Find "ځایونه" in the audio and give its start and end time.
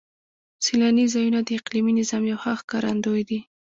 1.13-1.39